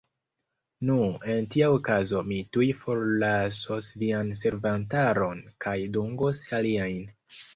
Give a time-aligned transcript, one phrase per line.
[0.89, 0.95] Nu,
[1.33, 6.99] en tia okazo mi tuj forlasos vian servantaron kaj dungos aliajn.